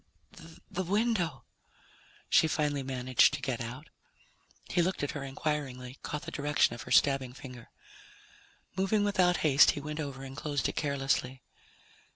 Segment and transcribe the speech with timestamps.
[0.71, 1.43] "The window,"
[2.27, 3.91] she finally managed to get out.
[4.67, 7.69] He looked at her inquiringly, caught the direction of her stabbing finger.
[8.75, 11.43] Moving without haste, he went over and closed it carelessly.